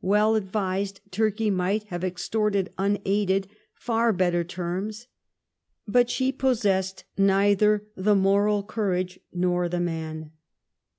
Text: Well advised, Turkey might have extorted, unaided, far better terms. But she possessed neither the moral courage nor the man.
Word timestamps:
Well 0.00 0.36
advised, 0.36 1.02
Turkey 1.10 1.50
might 1.50 1.82
have 1.88 2.02
extorted, 2.02 2.72
unaided, 2.78 3.46
far 3.74 4.10
better 4.10 4.42
terms. 4.42 5.06
But 5.86 6.08
she 6.08 6.32
possessed 6.32 7.04
neither 7.18 7.86
the 7.94 8.14
moral 8.14 8.62
courage 8.62 9.20
nor 9.34 9.68
the 9.68 9.80
man. 9.80 10.30